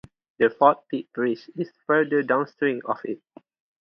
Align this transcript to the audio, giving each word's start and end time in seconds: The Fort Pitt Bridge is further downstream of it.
The 0.39 0.49
Fort 0.49 0.87
Pitt 0.89 1.13
Bridge 1.13 1.47
is 1.55 1.69
further 1.85 2.23
downstream 2.23 2.81
of 2.85 2.97
it. 3.03 3.21